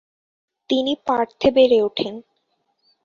তিনি 0.69 0.93
পার্থে 1.07 1.47
বেড়ে 1.51 1.77
ওঠেন। 1.81 2.13